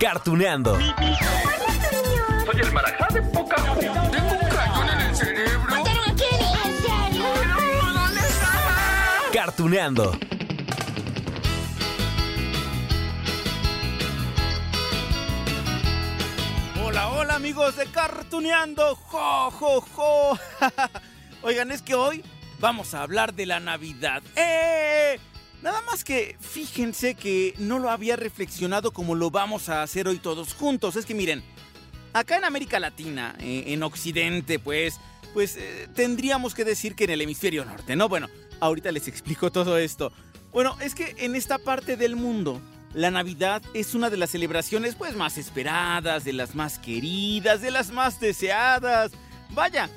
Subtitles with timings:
[0.00, 0.76] Cartuneando.
[0.76, 5.76] Soy el marajá de poca Tengo un cañón en el cerebro.
[5.76, 7.24] ¿En serio?
[7.94, 9.30] ¿Dónde estaba?
[9.32, 10.18] Cartuneando.
[16.84, 18.96] Hola, hola amigos de Cartuneando.
[18.96, 20.38] Jo, jo, jo.
[21.42, 22.24] Oigan, es que hoy
[22.58, 24.22] vamos a hablar de la Navidad.
[24.34, 24.83] ¡Eh!
[25.64, 30.18] Nada más que fíjense que no lo había reflexionado como lo vamos a hacer hoy
[30.18, 30.94] todos juntos.
[30.94, 31.42] Es que miren,
[32.12, 35.00] acá en América Latina, eh, en Occidente, pues,
[35.32, 38.10] pues eh, tendríamos que decir que en el hemisferio norte, ¿no?
[38.10, 38.28] Bueno,
[38.60, 40.12] ahorita les explico todo esto.
[40.52, 42.60] Bueno, es que en esta parte del mundo,
[42.92, 47.70] la Navidad es una de las celebraciones pues más esperadas, de las más queridas, de
[47.70, 49.12] las más deseadas.
[49.48, 49.88] Vaya,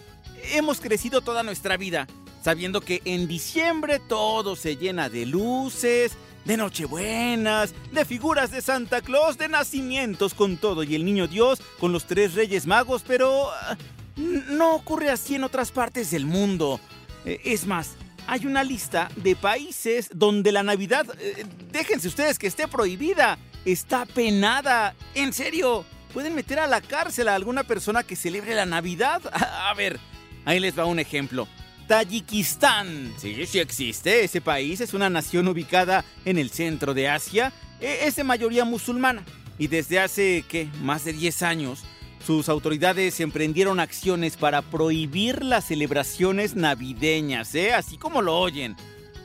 [0.54, 2.08] hemos crecido toda nuestra vida
[2.48, 6.14] sabiendo que en diciembre todo se llena de luces,
[6.46, 11.62] de nochebuenas, de figuras de Santa Claus, de nacimientos con todo y el niño Dios
[11.78, 13.76] con los tres reyes magos, pero ah,
[14.16, 16.80] no ocurre así en otras partes del mundo.
[17.26, 17.96] Eh, Es más,
[18.28, 24.06] hay una lista de países donde la Navidad, eh, déjense ustedes que esté prohibida, está
[24.06, 24.96] penada.
[25.16, 29.22] En serio, pueden meter a la cárcel a alguna persona que celebre la Navidad.
[29.34, 30.00] A ver,
[30.46, 31.46] ahí les va un ejemplo.
[31.88, 33.14] Tayikistán.
[33.18, 34.24] Sí, sí existe.
[34.24, 37.54] Ese país es una nación ubicada en el centro de Asia.
[37.80, 39.24] E- Es de mayoría musulmana.
[39.58, 40.70] Y desde hace, ¿qué?
[40.82, 41.84] Más de 10 años,
[42.26, 47.74] sus autoridades emprendieron acciones para prohibir las celebraciones navideñas, ¿eh?
[47.74, 48.76] Así como lo oyen.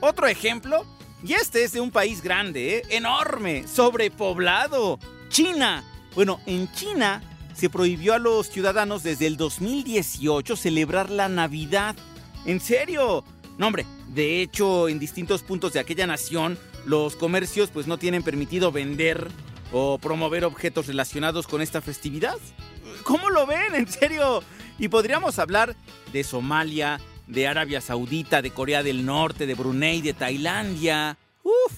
[0.00, 0.86] Otro ejemplo,
[1.24, 2.82] y este es de un país grande, ¿eh?
[2.90, 5.84] enorme, sobrepoblado, China.
[6.14, 7.22] Bueno, en China
[7.54, 11.94] se prohibió a los ciudadanos desde el 2018 celebrar la Navidad.
[12.44, 13.24] ¿En serio?
[13.58, 18.22] No, hombre, de hecho, en distintos puntos de aquella nación, los comercios pues no tienen
[18.22, 19.28] permitido vender
[19.72, 22.36] o promover objetos relacionados con esta festividad.
[23.04, 23.74] ¿Cómo lo ven?
[23.74, 24.42] ¿En serio?
[24.78, 25.76] Y podríamos hablar
[26.12, 31.16] de Somalia, de Arabia Saudita, de Corea del Norte, de Brunei, de Tailandia.
[31.42, 31.72] Uf.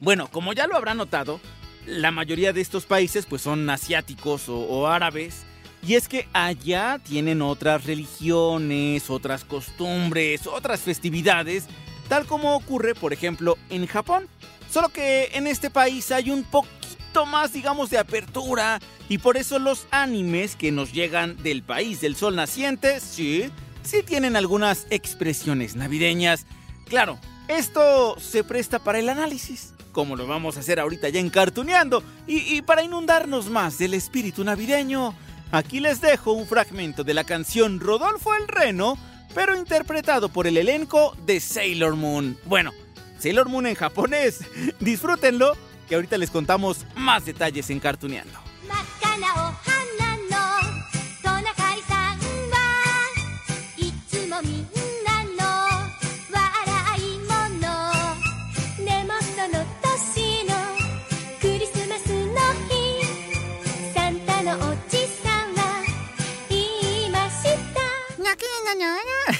[0.00, 1.40] Bueno, como ya lo habrán notado,
[1.86, 5.44] la mayoría de estos países pues son asiáticos o, o árabes.
[5.86, 11.66] Y es que allá tienen otras religiones, otras costumbres, otras festividades,
[12.08, 14.28] tal como ocurre, por ejemplo, en Japón.
[14.70, 18.78] Solo que en este país hay un poquito más, digamos, de apertura.
[19.08, 23.50] Y por eso los animes que nos llegan del país del sol naciente, sí,
[23.82, 26.46] sí tienen algunas expresiones navideñas.
[26.86, 31.30] Claro, esto se presta para el análisis, como lo vamos a hacer ahorita ya en
[31.30, 32.04] Cartuneando.
[32.26, 35.14] Y, y para inundarnos más del espíritu navideño,
[35.52, 38.98] aquí les dejo un fragmento de la canción Rodolfo el Reno,
[39.34, 42.38] pero interpretado por el elenco de Sailor Moon.
[42.44, 42.72] Bueno,
[43.18, 44.40] Sailor Moon en japonés.
[44.80, 45.56] Disfrútenlo,
[45.88, 48.50] que ahorita les contamos más detalles en Cartuneando.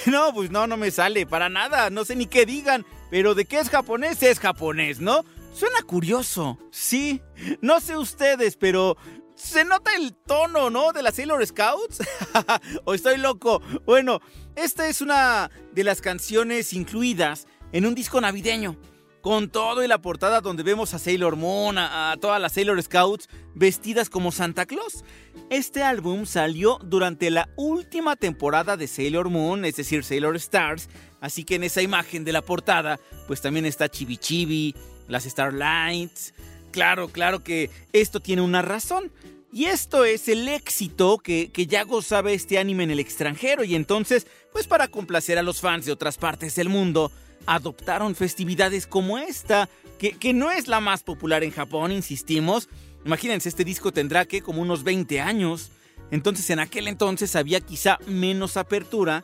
[0.11, 1.89] No, pues no, no me sale para nada.
[1.89, 2.85] No sé ni qué digan.
[3.09, 5.25] Pero de qué es japonés, es japonés, ¿no?
[5.53, 6.57] Suena curioso.
[6.71, 7.21] Sí.
[7.61, 8.97] No sé ustedes, pero.
[9.35, 10.93] Se nota el tono, ¿no?
[10.93, 11.99] De las Sailor Scouts.
[12.85, 13.61] ¿O estoy loco?
[13.85, 14.19] Bueno,
[14.55, 18.77] esta es una de las canciones incluidas en un disco navideño.
[19.21, 23.29] Con todo y la portada donde vemos a Sailor Moon, a, todas las Sailor Scouts
[23.53, 25.03] vestidas como Santa Claus.
[25.51, 30.89] Este álbum salió durante la última temporada de Sailor Moon, es decir, Sailor Stars.
[31.19, 34.75] Así que en esa imagen de la portada, pues también está Chibi Chibi,
[35.07, 36.33] las Starlights.
[36.71, 39.11] Claro, claro que esto tiene una razón.
[39.53, 43.63] Y esto es el éxito que, que ya gozaba este anime en el extranjero.
[43.65, 47.11] Y entonces, pues para complacer a los fans de otras partes del mundo,
[47.45, 52.69] adoptaron festividades como esta, que, que no es la más popular en Japón, insistimos.
[53.05, 55.71] Imagínense, este disco tendrá que como unos 20 años.
[56.11, 59.23] Entonces en aquel entonces había quizá menos apertura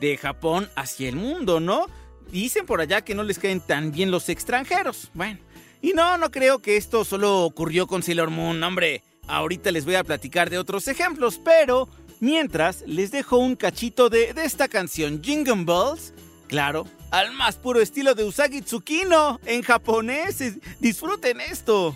[0.00, 1.86] de Japón hacia el mundo, ¿no?
[2.30, 5.10] Dicen por allá que no les caen tan bien los extranjeros.
[5.14, 5.40] Bueno,
[5.82, 9.02] y no, no creo que esto solo ocurrió con Sailor Moon, hombre.
[9.26, 11.88] Ahorita les voy a platicar de otros ejemplos, pero
[12.20, 16.14] mientras les dejo un cachito de, de esta canción, Jingle Bells.
[16.50, 20.42] Claro, al más puro estilo de Usagi Tsukino en japonés.
[20.80, 21.94] Disfruten esto.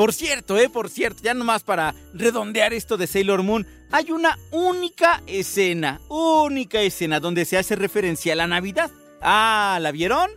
[0.00, 4.38] Por cierto, eh, por cierto, ya nomás para redondear esto de Sailor Moon, hay una
[4.50, 8.90] única escena, única escena donde se hace referencia a la Navidad.
[9.20, 10.30] Ah, ¿la vieron?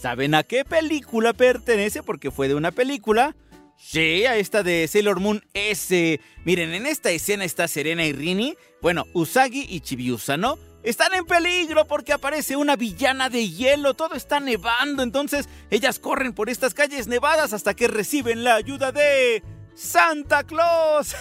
[0.00, 2.02] ¿Saben a qué película pertenece?
[2.02, 3.36] Porque fue de una película.
[3.76, 6.20] Sí, a esta de Sailor Moon S.
[6.44, 8.56] Miren, en esta escena está Serena y Rini.
[8.82, 10.58] Bueno, Usagi y Chibiusa, ¿no?
[10.82, 13.94] Están en peligro porque aparece una villana de hielo.
[13.94, 15.02] Todo está nevando.
[15.02, 19.42] Entonces, ellas corren por estas calles nevadas hasta que reciben la ayuda de.
[19.74, 21.14] ¡Santa Claus!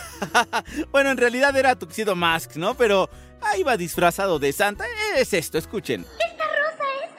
[0.91, 2.75] bueno, en realidad era Tuxedo Mask, ¿no?
[2.75, 3.09] Pero
[3.41, 4.85] ahí va disfrazado de Santa.
[5.15, 6.05] Es esto, escuchen.
[6.19, 7.11] Esta rosa es...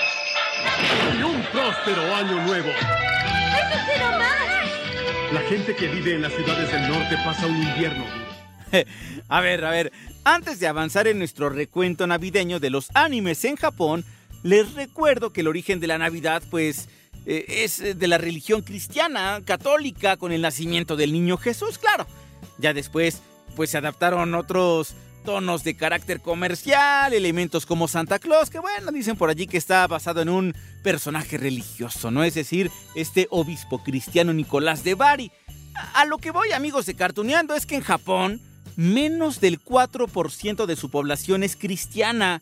[1.17, 2.69] Y un próspero año nuevo.
[2.69, 5.33] ¡Eso quiero más!
[5.33, 8.26] La gente que vive en las ciudades del norte pasa un invierno duro.
[9.29, 9.91] A ver, a ver,
[10.23, 14.05] antes de avanzar en nuestro recuento navideño de los animes en Japón,
[14.43, 16.87] les recuerdo que el origen de la Navidad, pues,
[17.25, 22.07] eh, es eh, de la religión cristiana, católica, con el nacimiento del niño Jesús, claro.
[22.57, 23.21] Ya después,
[23.55, 29.17] pues, se adaptaron otros tonos de carácter comercial, elementos como Santa Claus, que bueno, dicen
[29.17, 32.23] por allí que está basado en un personaje religioso, ¿no?
[32.23, 35.31] Es decir, este obispo cristiano Nicolás de Bari.
[35.93, 38.41] A lo que voy, amigos de Cartuneando, es que en Japón,
[38.77, 42.41] menos del 4% de su población es cristiana.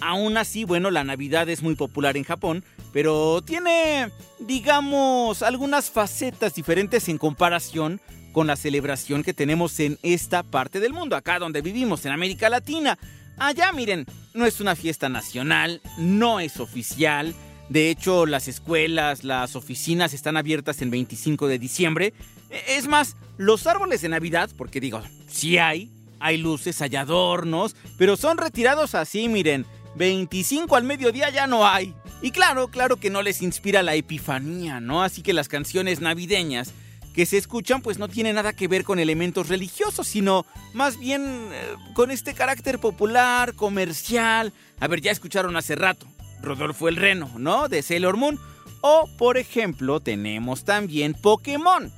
[0.00, 4.10] Aún así, bueno, la Navidad es muy popular en Japón, pero tiene,
[4.40, 8.00] digamos, algunas facetas diferentes en comparación
[8.32, 12.48] con la celebración que tenemos en esta parte del mundo, acá donde vivimos, en América
[12.48, 12.98] Latina.
[13.36, 17.34] Allá, miren, no es una fiesta nacional, no es oficial.
[17.68, 22.12] De hecho, las escuelas, las oficinas están abiertas el 25 de diciembre.
[22.50, 25.90] E- Es más, los árboles de Navidad, porque digo, sí hay,
[26.20, 29.66] hay luces, hay adornos, pero son retirados así, miren,
[29.96, 31.94] 25 al mediodía ya no hay.
[32.22, 35.02] Y claro, claro que no les inspira la epifanía, ¿no?
[35.02, 36.72] Así que las canciones navideñas
[37.14, 41.22] que se escuchan pues no tienen nada que ver con elementos religiosos, sino más bien
[41.52, 44.52] eh, con este carácter popular, comercial.
[44.80, 46.06] A ver, ya escucharon hace rato
[46.44, 47.68] Rodolfo el Reno, ¿no?
[47.68, 48.38] De Sailor Moon.
[48.80, 51.90] O, por ejemplo, tenemos también Pokémon.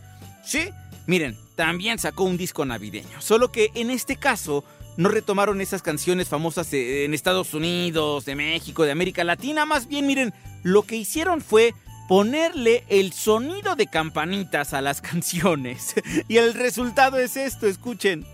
[0.45, 0.71] Sí,
[1.07, 3.21] miren, también sacó un disco navideño.
[3.21, 4.65] Solo que en este caso
[4.97, 9.67] no retomaron esas canciones famosas en Estados Unidos, de México, de América Latina.
[9.67, 10.33] Más bien, miren,
[10.63, 11.75] lo que hicieron fue
[12.09, 15.95] ponerle el sonido de campanitas a las canciones.
[16.29, 18.25] Y el resultado es esto, escuchen.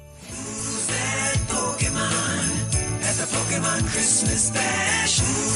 [4.52, 5.51] Team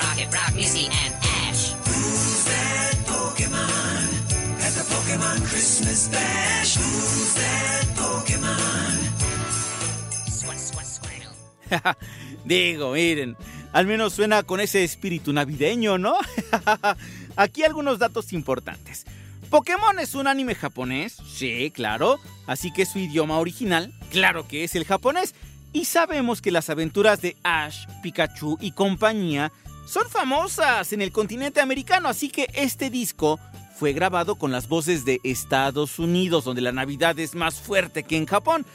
[0.00, 1.14] Rocket, Rock, Missy, and
[1.44, 1.74] Ash.
[10.30, 11.96] Squat, squat, squirtle.
[12.44, 13.36] Digo, miren,
[13.72, 16.14] al menos suena con ese espíritu navideño, ¿no?
[17.36, 19.04] Aquí algunos datos importantes.
[19.50, 24.76] Pokémon es un anime japonés, sí, claro, así que su idioma original, claro que es
[24.76, 25.34] el japonés,
[25.72, 29.52] y sabemos que las aventuras de Ash, Pikachu y compañía
[29.86, 33.38] son famosas en el continente americano, así que este disco
[33.80, 38.16] fue grabado con las voces de Estados Unidos, donde la Navidad es más fuerte que
[38.16, 38.66] en Japón.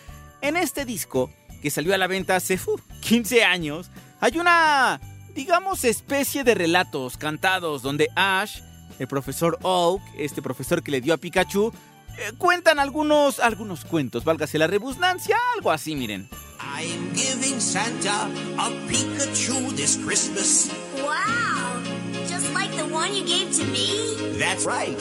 [0.41, 1.31] En este disco,
[1.61, 4.99] que salió a la venta hace uf, 15 años, hay una,
[5.35, 8.61] digamos, especie de relatos cantados donde Ash,
[8.97, 11.71] el profesor Oak, este profesor que le dio a Pikachu,
[12.17, 16.29] eh, cuentan algunos, algunos cuentos, válgase la rebusnancia, algo así, miren.
[16.59, 20.71] I'm giving Santa a Pikachu this Christmas.
[21.05, 21.81] Wow!
[22.27, 24.37] Just like the one you gave to me?
[24.39, 24.99] That's right.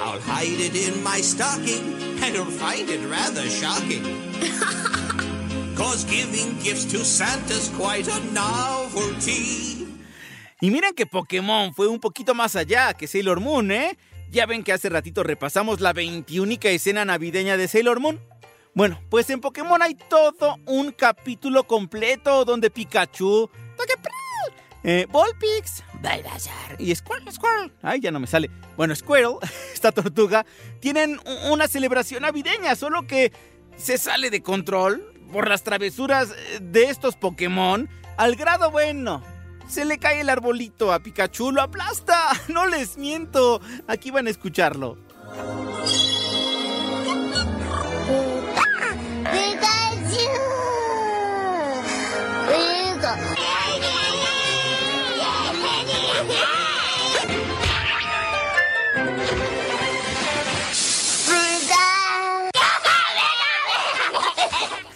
[0.00, 1.84] I'll hide it in my stocking,
[2.22, 4.02] and you'll find it rather shocking.
[5.76, 9.86] Cause giving gifts to Santa's quite a novelty.
[10.60, 13.98] Y miren que Pokémon fue un poquito más allá que Sailor Moon, ¿eh?
[14.30, 18.18] Ya ven que hace ratito repasamos la 21 escena navideña de Sailor Moon.
[18.74, 23.50] Bueno, pues en Pokémon hay todo un capítulo completo donde Pikachu,
[24.84, 29.38] eh, Volpix, Bulbasaur y Squirtle, Squirtle, ay ya no me sale, bueno Squirtle,
[29.74, 30.46] esta tortuga,
[30.80, 31.18] tienen
[31.50, 33.32] una celebración navideña, solo que
[33.76, 39.22] se sale de control por las travesuras eh, de estos Pokémon al grado bueno.
[39.68, 42.30] Se le cae el arbolito a Pikachu, lo aplasta.
[42.48, 43.60] No les miento.
[43.88, 44.98] Aquí van a escucharlo.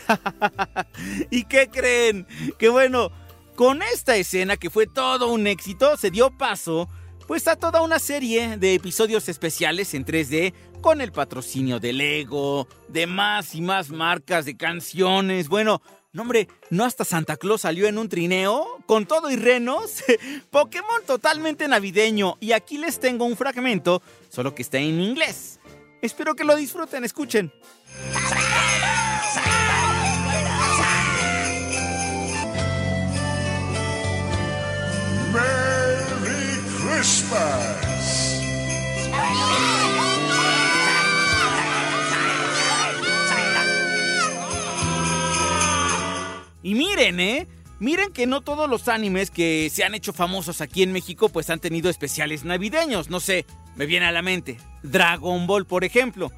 [1.30, 2.26] ¿Y qué creen?
[2.58, 3.10] Que bueno,
[3.54, 6.88] con esta escena que fue todo un éxito, se dio paso
[7.28, 12.66] pues a toda una serie de episodios especiales en 3D con el patrocinio de Lego,
[12.88, 15.48] de más y más marcas de canciones.
[15.48, 20.02] Bueno, no hombre, no hasta Santa Claus salió en un trineo con todo y renos.
[20.50, 22.38] Pokémon totalmente navideño.
[22.40, 25.60] Y aquí les tengo un fragmento, solo que está en inglés.
[26.00, 27.52] Espero que lo disfruten, escuchen.
[47.20, 47.46] ¿eh?
[47.80, 51.48] Miren que no todos los animes que se han hecho famosos aquí en México pues
[51.48, 53.08] han tenido especiales navideños.
[53.08, 53.46] No sé,
[53.76, 54.58] me viene a la mente.
[54.82, 56.32] Dragon Ball, por ejemplo.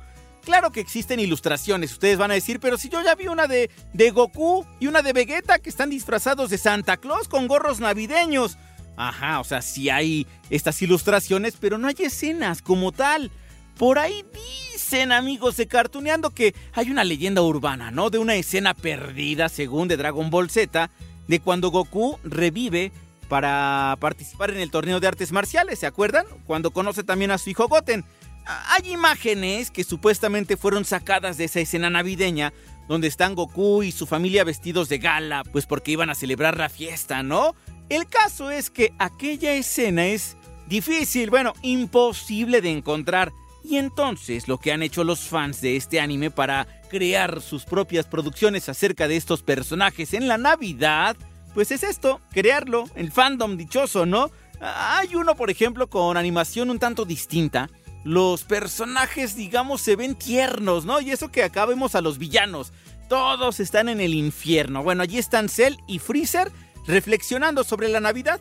[0.45, 3.71] Claro que existen ilustraciones, ustedes van a decir, pero si yo ya vi una de,
[3.93, 8.57] de Goku y una de Vegeta que están disfrazados de Santa Claus con gorros navideños.
[8.97, 13.31] Ajá, o sea, sí hay estas ilustraciones, pero no hay escenas como tal.
[13.77, 14.25] Por ahí
[14.73, 18.11] dicen, amigos de Cartuneando, que hay una leyenda urbana, ¿no?
[18.11, 20.91] De una escena perdida, según de Dragon Ball Z,
[21.29, 22.93] de cuando Goku revive
[23.29, 26.27] para participar en el torneo de artes marciales, ¿se acuerdan?
[26.47, 28.05] Cuando conoce también a su hijo Goten.
[28.45, 32.53] Ah, Hay imágenes que supuestamente fueron sacadas de esa escena navideña,
[32.89, 36.69] donde están Goku y su familia vestidos de gala, pues porque iban a celebrar la
[36.69, 37.55] fiesta, ¿no?
[37.89, 40.37] El caso es que aquella escena es
[40.67, 43.33] difícil, bueno, imposible de encontrar.
[43.63, 48.07] Y entonces lo que han hecho los fans de este anime para crear sus propias
[48.07, 51.17] producciones acerca de estos personajes en la Navidad,
[51.55, 54.31] pues es esto, crearlo, el fandom dichoso, ¿no?
[54.61, 57.71] Hay uno, por ejemplo, con animación un tanto distinta.
[58.05, 61.01] Los personajes, digamos, se ven tiernos, ¿no?
[61.01, 62.73] Y eso que acá vemos a los villanos.
[63.09, 64.83] Todos están en el infierno.
[64.83, 66.51] Bueno, allí están Cell y Freezer
[66.87, 68.41] reflexionando sobre la Navidad.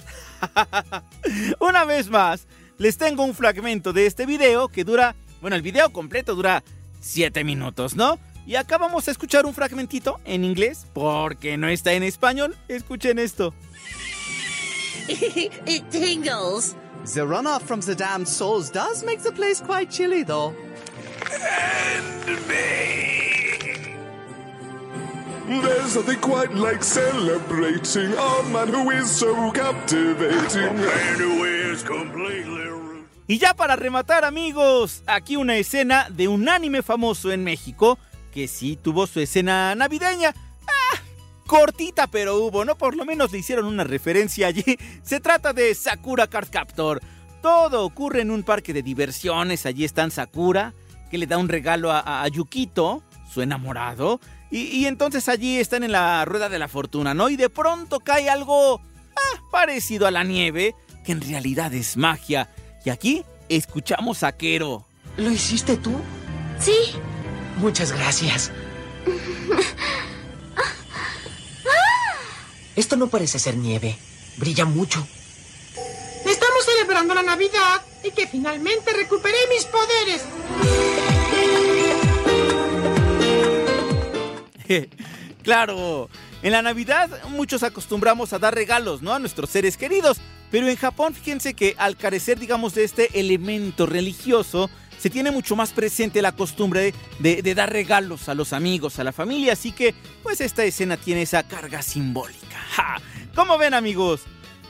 [1.59, 2.47] Una vez más,
[2.79, 6.63] les tengo un fragmento de este video que dura, bueno, el video completo dura
[7.01, 8.17] 7 minutos, ¿no?
[8.47, 12.57] Y acá vamos a escuchar un fragmentito en inglés porque no está en español.
[12.67, 13.53] Escuchen esto.
[15.07, 16.75] it tingles.
[17.13, 20.53] The runoff from the damned souls does make the place quite chilly, though.
[25.49, 30.67] There's nothing quite like celebrating a man who is so captivating.
[30.67, 32.69] A man who is completely
[33.27, 37.97] Y ya para rematar, amigos, aquí una escena de un anime famoso en México
[38.31, 40.33] que sí tuvo su escena navideña.
[40.67, 40.97] Ah,
[41.47, 42.75] cortita, pero hubo, ¿no?
[42.75, 44.63] Por lo menos le hicieron una referencia allí.
[45.03, 47.01] Se trata de Sakura Card Captor.
[47.41, 49.65] Todo ocurre en un parque de diversiones.
[49.65, 50.73] Allí están Sakura,
[51.09, 54.19] que le da un regalo a, a- a Yukito, su enamorado.
[54.51, 57.29] Y, y entonces allí están en la rueda de la fortuna, ¿no?
[57.29, 58.81] Y de pronto cae algo
[59.15, 60.75] ah, parecido a la nieve,
[61.05, 62.49] que en realidad es magia.
[62.85, 64.85] Y aquí escuchamos a Kero.
[65.17, 65.99] ¿Lo hiciste tú?
[66.59, 66.75] Sí.
[67.57, 68.51] Muchas gracias.
[72.75, 73.97] Esto no parece ser nieve.
[74.37, 75.05] Brilla mucho.
[76.25, 80.23] Estamos celebrando la Navidad y que finalmente recuperé mis poderes.
[85.43, 86.09] claro,
[86.41, 89.13] en la Navidad muchos acostumbramos a dar regalos, ¿no?
[89.13, 90.17] A nuestros seres queridos.
[90.51, 95.55] Pero en Japón, fíjense que al carecer, digamos, de este elemento religioso, se tiene mucho
[95.55, 99.53] más presente la costumbre de, dar regalos a los amigos, a la familia.
[99.53, 102.57] Así que, pues esta escena tiene esa carga simbólica.
[102.71, 102.97] ¡Ja!
[103.35, 104.21] ¿Cómo ven, amigos?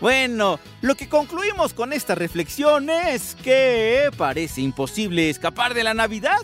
[0.02, 6.40] Bueno, lo que concluimos con esta reflexión es que parece imposible escapar de la Navidad.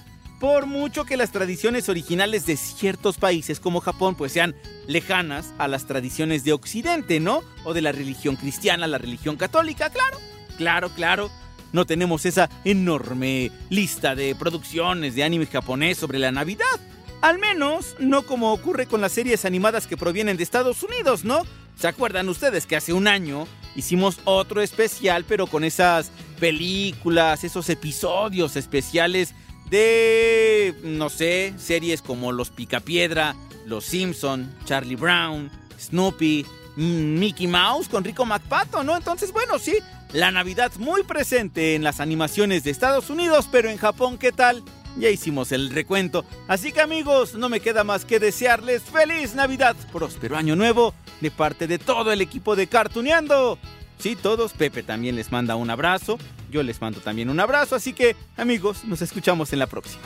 [0.46, 4.54] Por mucho que las tradiciones originales de ciertos países como Japón pues sean
[4.86, 7.42] lejanas a las tradiciones de Occidente, ¿no?
[7.64, 10.20] O de la religión cristiana, la religión católica, claro.
[10.56, 11.32] Claro, claro.
[11.74, 16.80] No tenemos esa enorme lista de producciones de anime japonés sobre la Navidad.
[17.22, 21.42] Al menos no como ocurre con las series animadas que provienen de Estados Unidos, ¿no?
[21.76, 27.68] ¿Se acuerdan ustedes que hace un año hicimos otro especial, pero con esas películas, esos
[27.70, 29.34] episodios especiales
[29.70, 36.46] de, no sé, series como Los Picapiedra, Los Simpson, Charlie Brown, Snoopy,
[36.76, 38.96] mm, Mickey Mouse con Rico McPato, ¿no?
[38.96, 39.78] Entonces, bueno, sí,
[40.14, 44.64] la Navidad muy presente en las animaciones de Estados Unidos, pero en Japón, ¿qué tal?
[44.98, 46.24] Ya hicimos el recuento.
[46.48, 51.32] Así que amigos, no me queda más que desearles feliz Navidad, próspero año nuevo, de
[51.32, 53.60] parte de todo el equipo de Cartuneando.
[53.98, 56.18] Sí, todos, Pepe también les manda un abrazo,
[56.52, 60.04] yo les mando también un abrazo, así que amigos, nos escuchamos en la próxima.